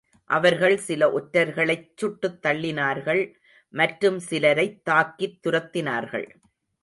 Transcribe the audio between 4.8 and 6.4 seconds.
தாக்கித்துரத்தினார்கள்.